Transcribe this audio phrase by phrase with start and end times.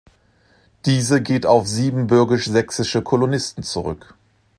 [0.85, 4.15] Diese geht auf siebenbürgisch-sächsische Kolonisten zurück.